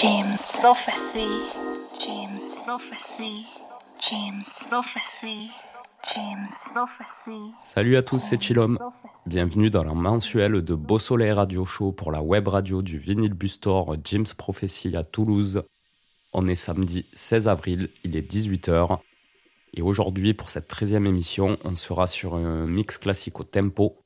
[0.00, 1.28] James Prophecy.
[2.00, 3.44] James Prophecy.
[3.98, 5.50] James Prophecy.
[6.14, 7.52] James Prophecy.
[7.58, 8.78] Salut à tous, c'est Chilom.
[9.26, 13.34] Bienvenue dans la mensuelle de Beau Soleil Radio Show pour la web radio du Vinyl
[13.34, 15.64] Bustor James Prophecy à Toulouse.
[16.32, 19.00] On est samedi 16 avril, il est 18h.
[19.74, 23.98] Et aujourd'hui, pour cette 13e émission, on sera sur un mix classique au tempo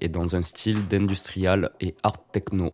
[0.00, 2.72] et dans un style d'industrial et art techno.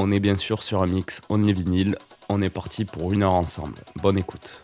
[0.00, 1.98] On est bien sûr sur un mix only vinyle.
[2.28, 3.74] On est parti pour une heure ensemble.
[3.96, 4.62] Bonne écoute.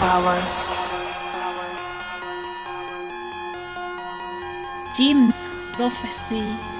[0.00, 0.40] Prophecy.
[4.94, 5.36] Jim's
[5.74, 6.75] Prophecy.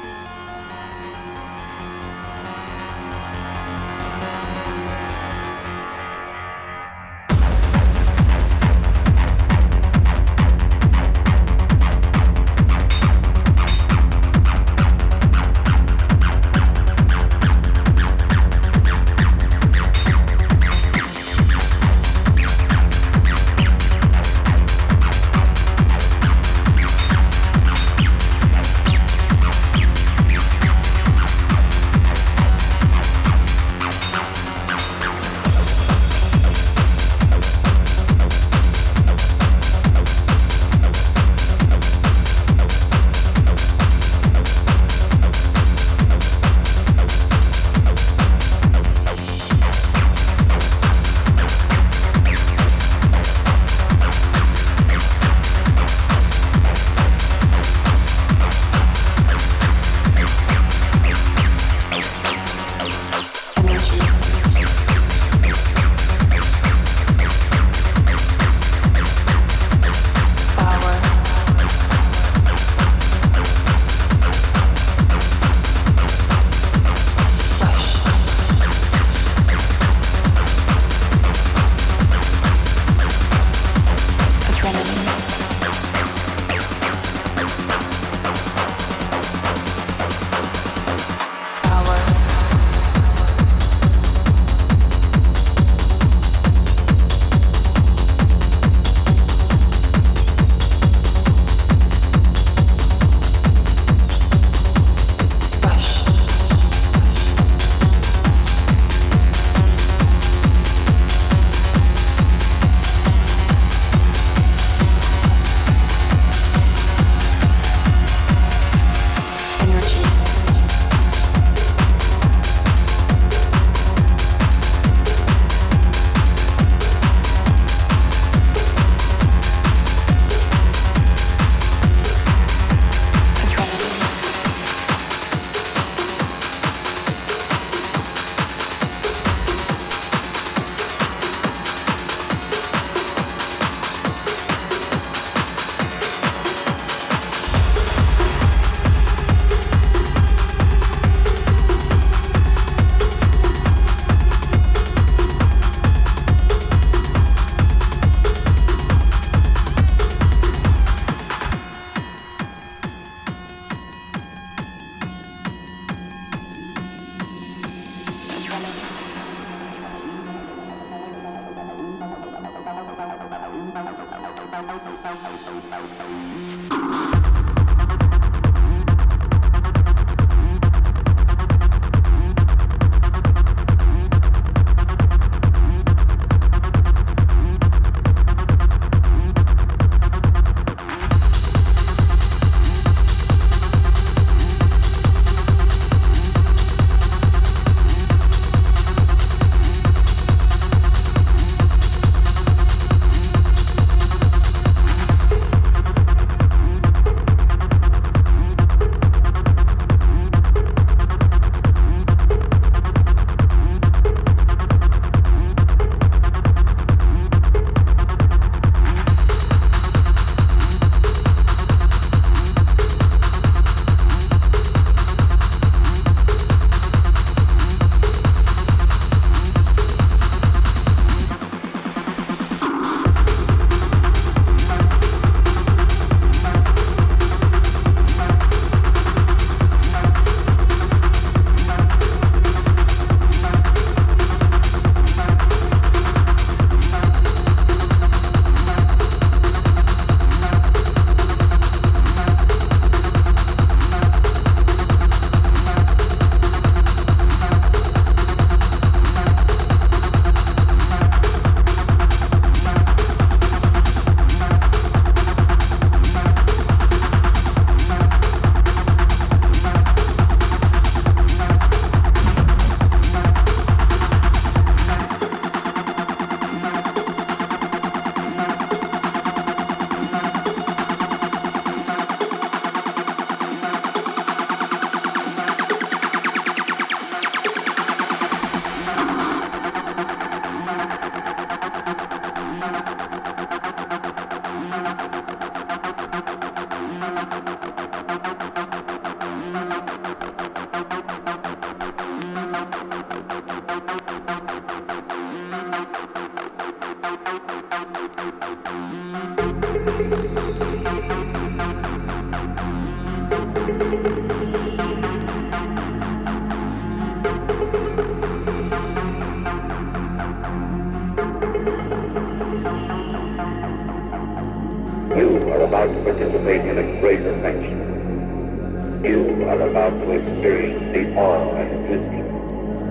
[329.48, 331.76] are about to experience the awe and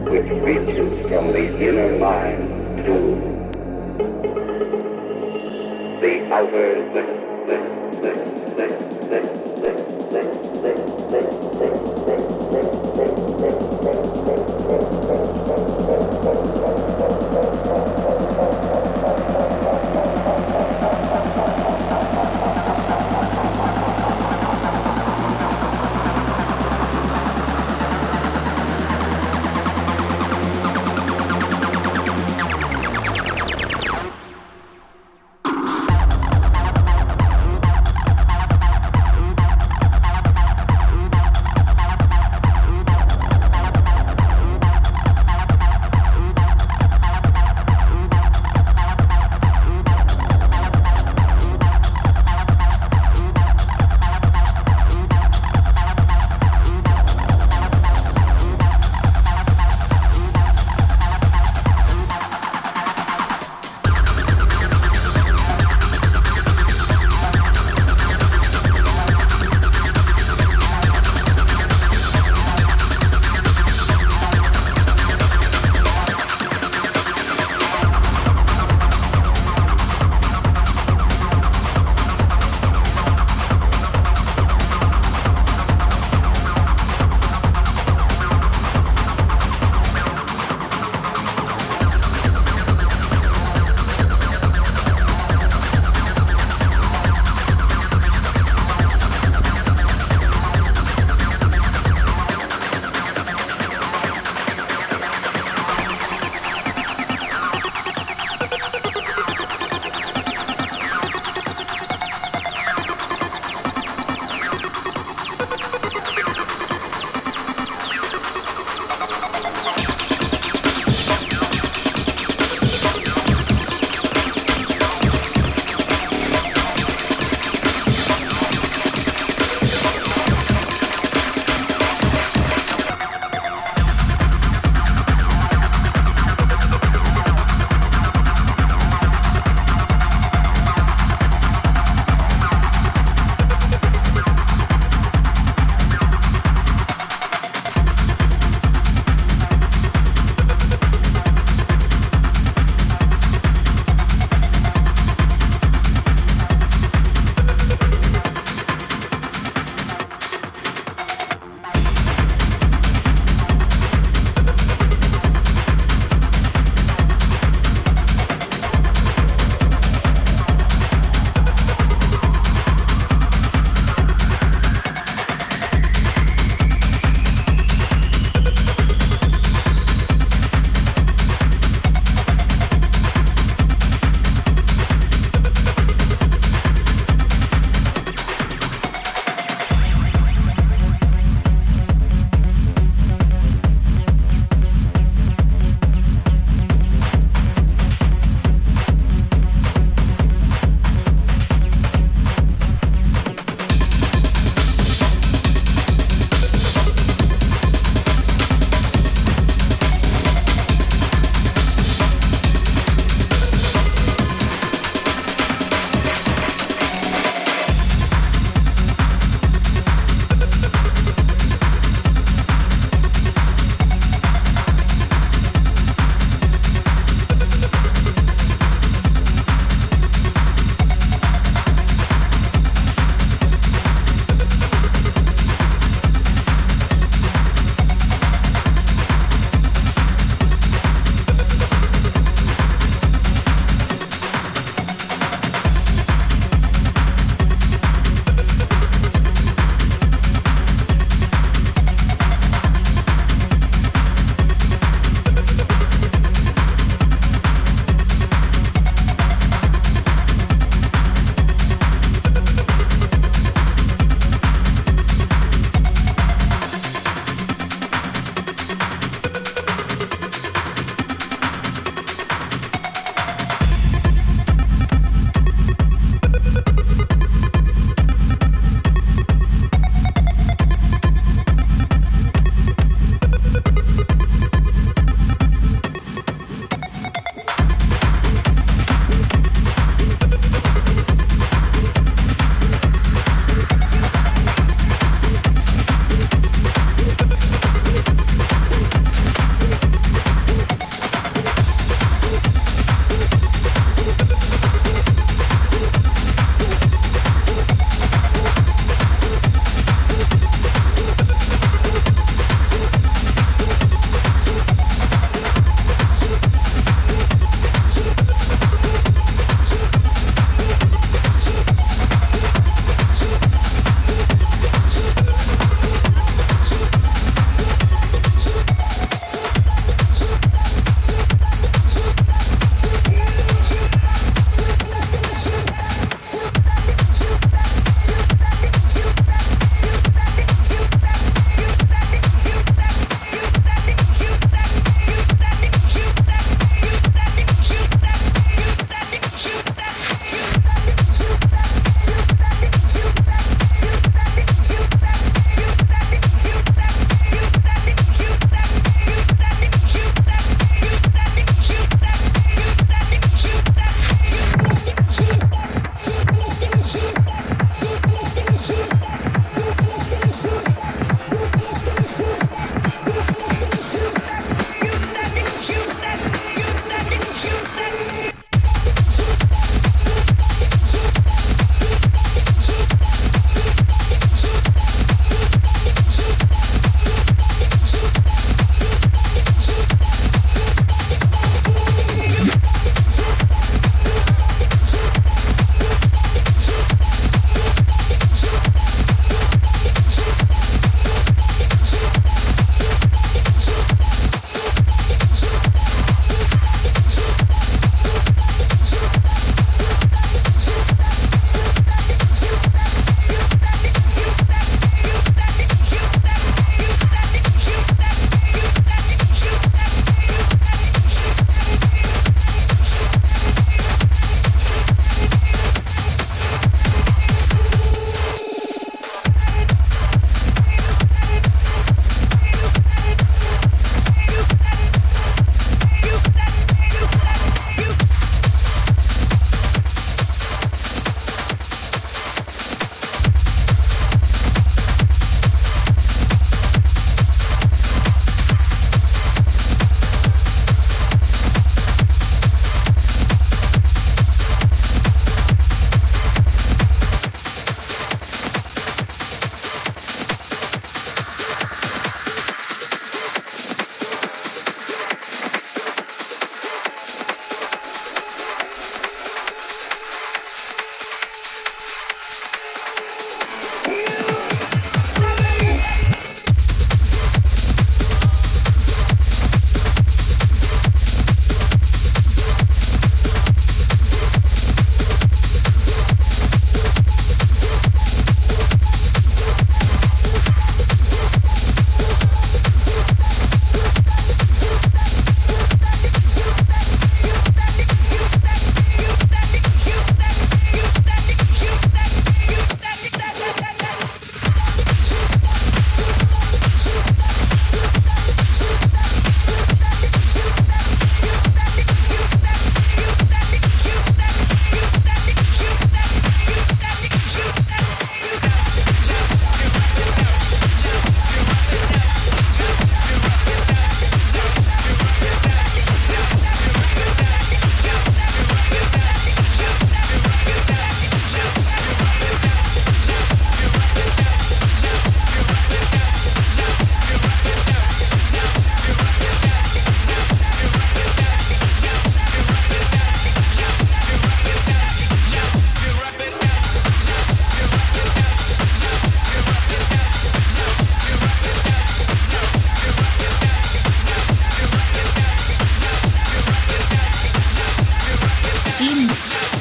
[0.09, 2.95] which reaches from the inner mind to
[6.01, 6.75] the outer.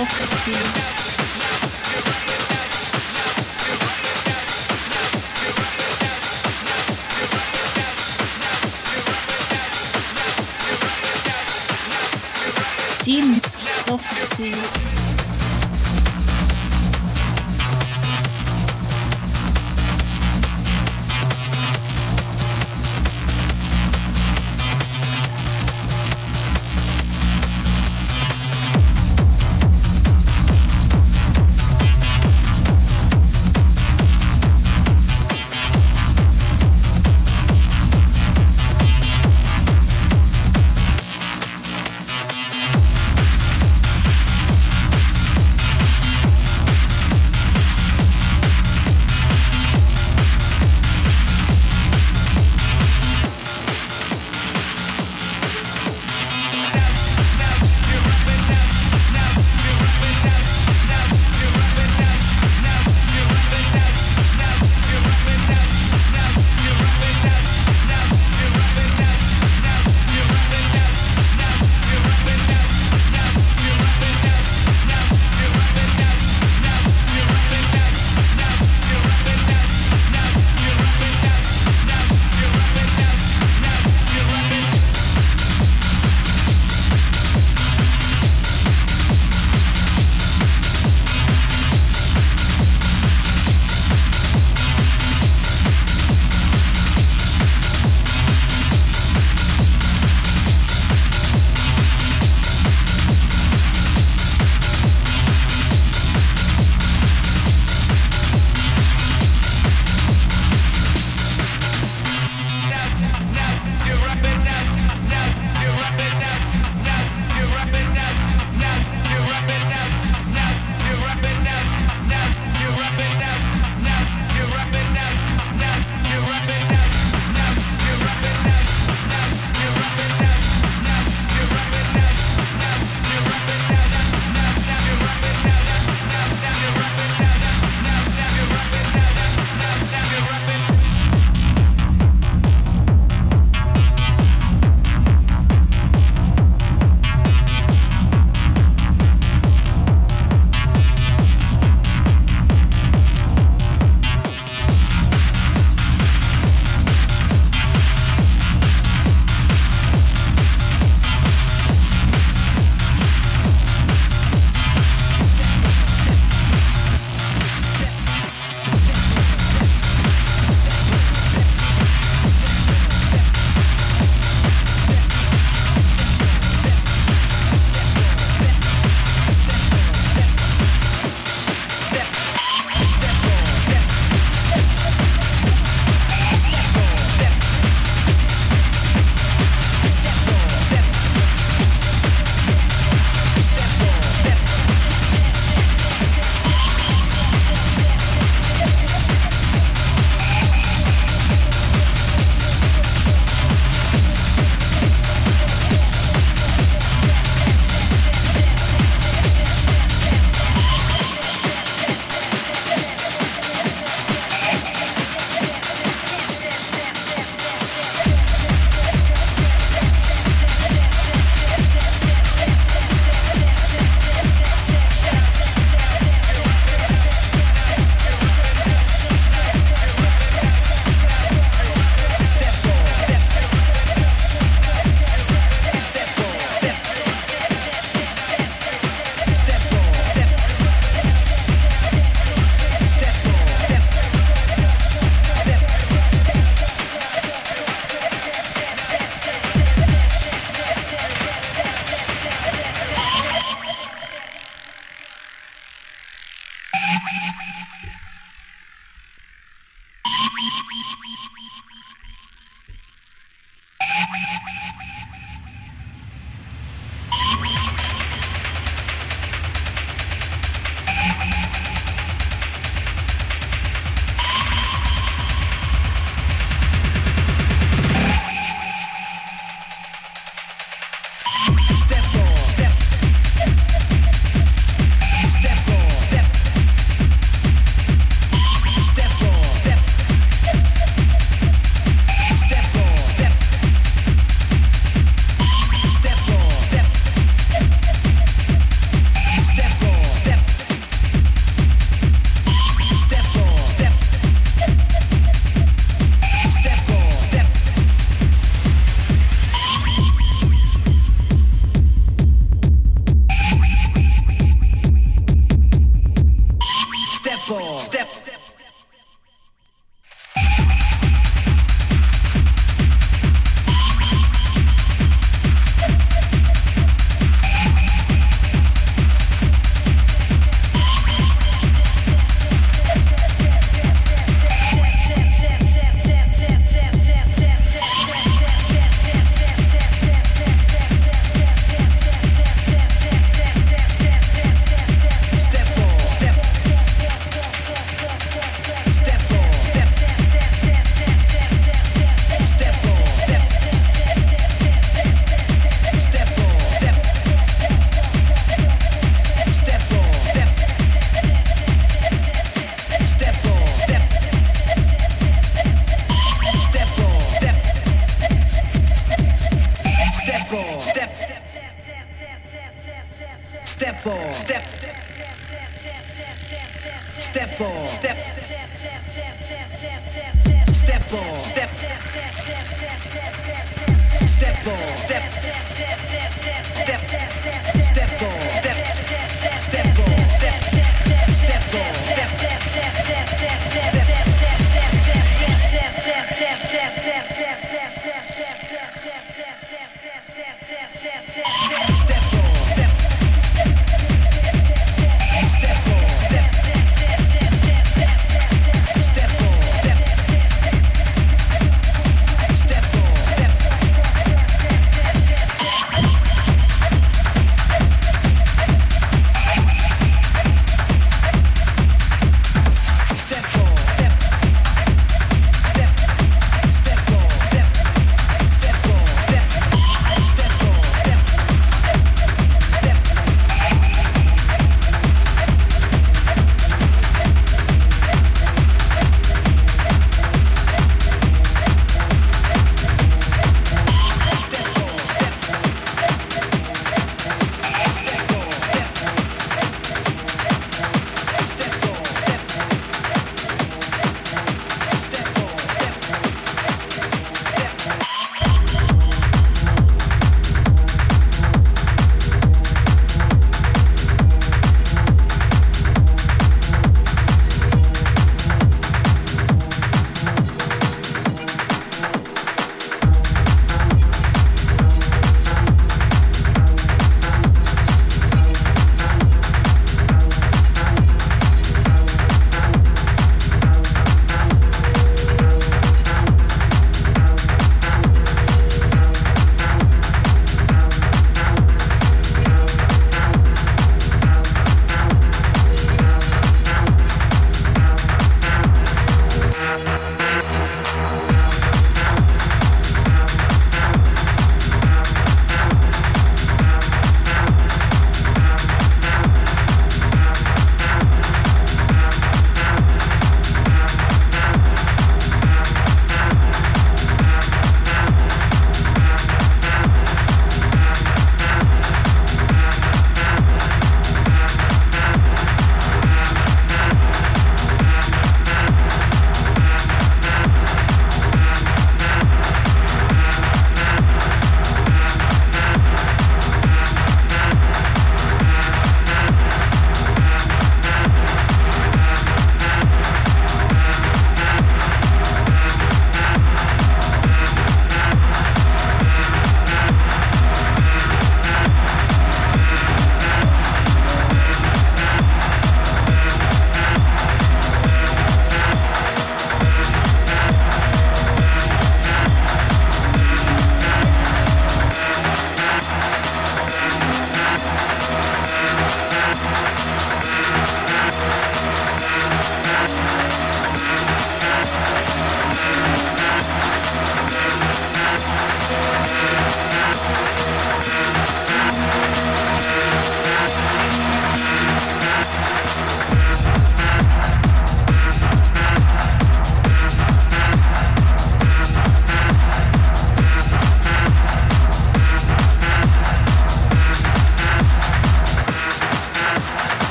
[0.00, 2.29] never foresee.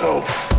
[0.00, 0.57] yourself.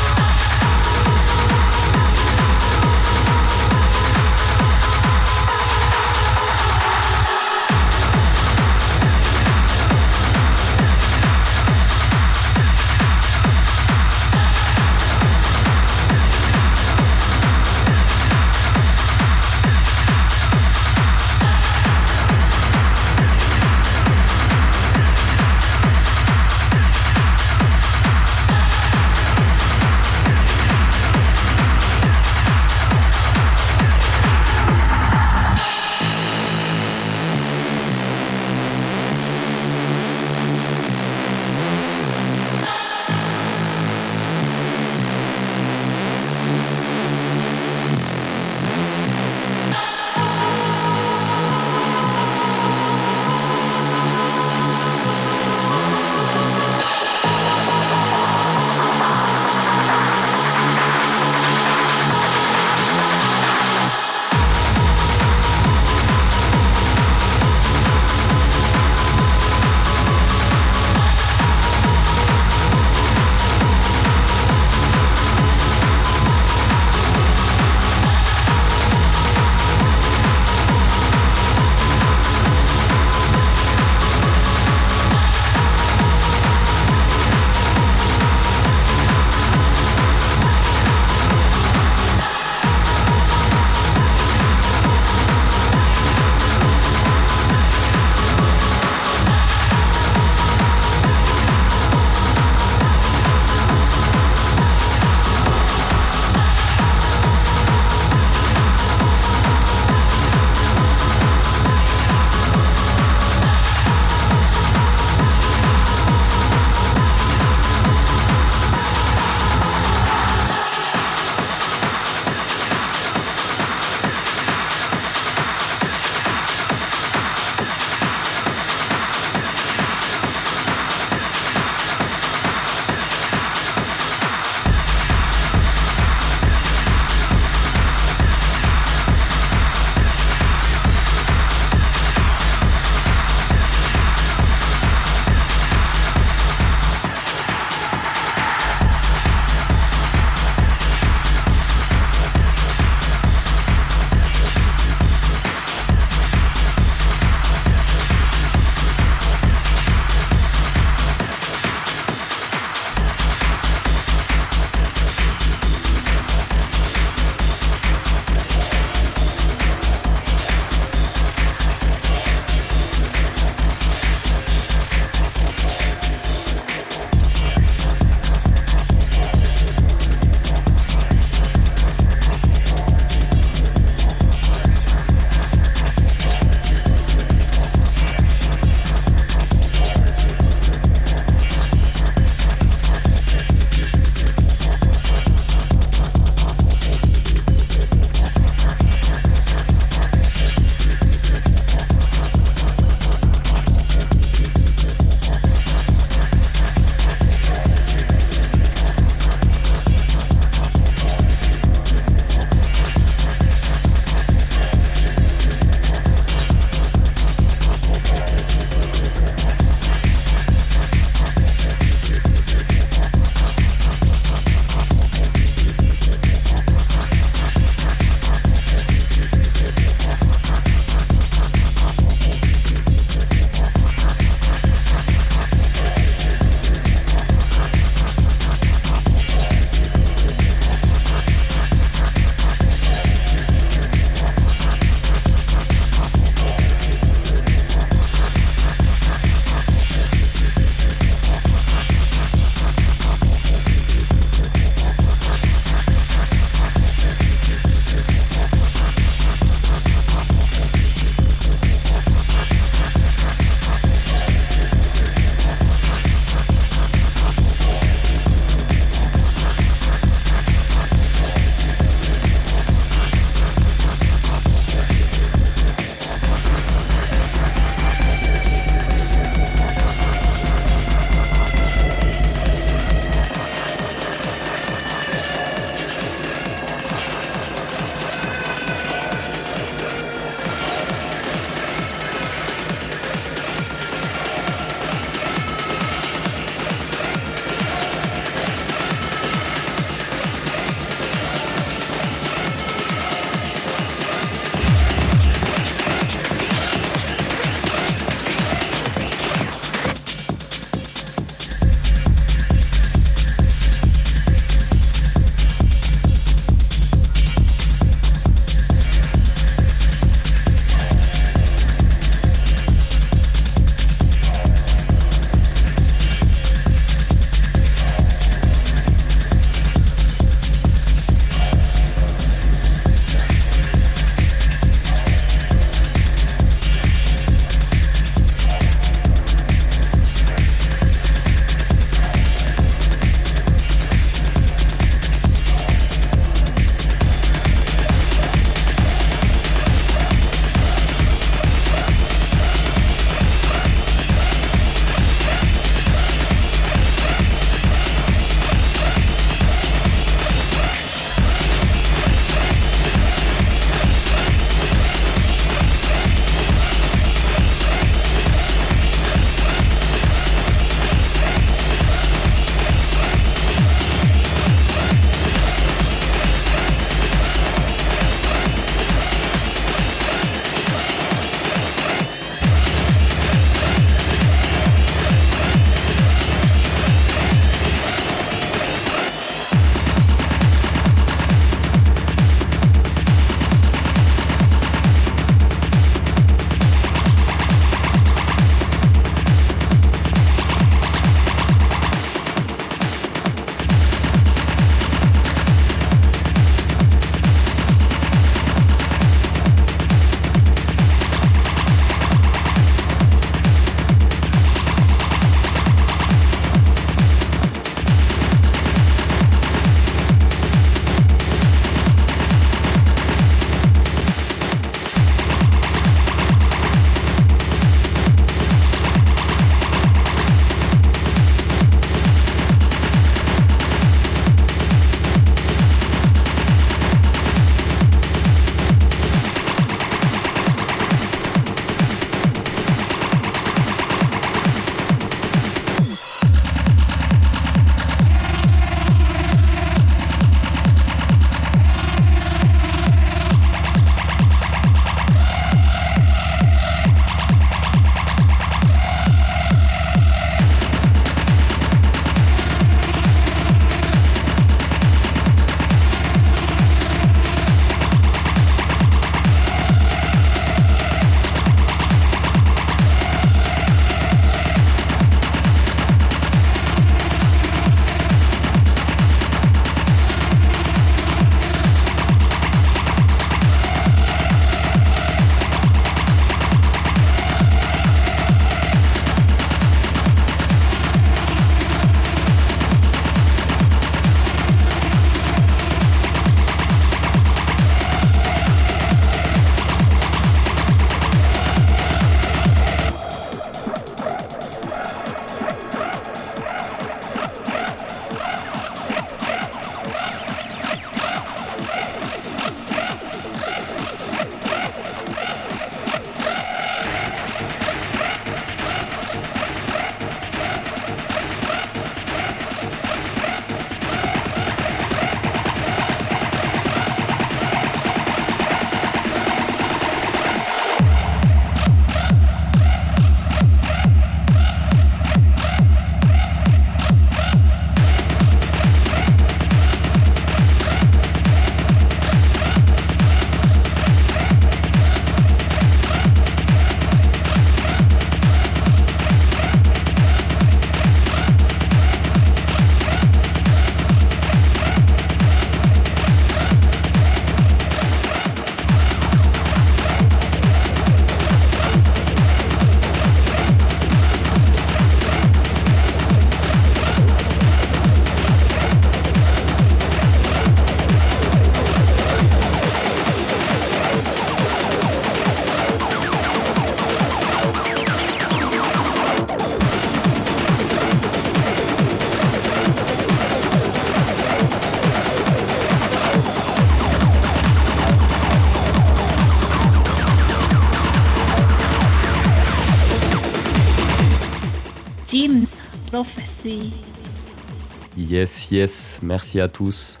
[598.18, 600.00] Yes, yes, merci à tous.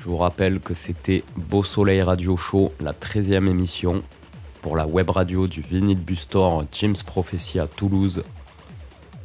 [0.00, 4.02] Je vous rappelle que c'était Beau Soleil Radio Show, la 13e émission,
[4.62, 8.24] pour la web radio du Vinyl Bustor James Prophecy à Toulouse.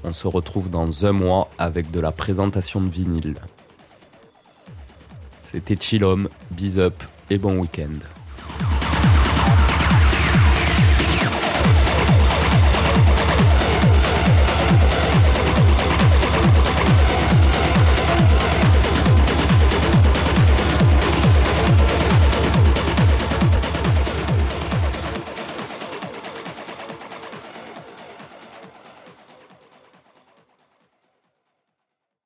[0.03, 3.37] On se retrouve dans un mois avec de la présentation de vinyle.
[5.41, 8.16] C'était Chillom, bis up et bon week-end.